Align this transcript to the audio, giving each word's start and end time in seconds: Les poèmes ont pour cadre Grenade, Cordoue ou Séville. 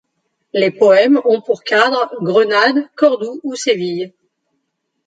Les 0.53 0.71
poèmes 0.71 1.21
ont 1.25 1.41
pour 1.41 1.63
cadre 1.63 2.09
Grenade, 2.23 2.87
Cordoue 2.95 3.39
ou 3.43 3.53
Séville. 3.53 4.11